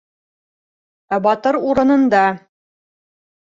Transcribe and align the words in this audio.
Ә 1.17 1.19
Батыр 1.27 1.59
урынында... 1.73 2.25